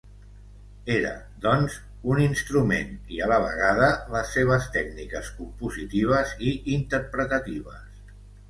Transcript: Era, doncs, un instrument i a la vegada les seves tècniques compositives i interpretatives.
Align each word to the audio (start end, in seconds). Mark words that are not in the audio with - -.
Era, 0.93 1.09
doncs, 1.43 1.75
un 2.13 2.21
instrument 2.23 2.89
i 3.17 3.21
a 3.25 3.27
la 3.33 3.39
vegada 3.45 3.91
les 4.15 4.33
seves 4.39 4.67
tècniques 4.79 5.31
compositives 5.43 6.37
i 6.51 6.57
interpretatives. 6.81 8.05